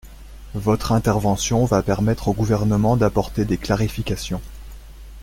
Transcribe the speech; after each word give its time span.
Votre 0.55 0.93
intervention 0.93 1.63
va 1.65 1.83
permettre 1.83 2.27
au 2.29 2.33
Gouvernement 2.33 2.97
d’apporter 2.97 3.45
des 3.45 3.59
clarifications. 3.59 4.41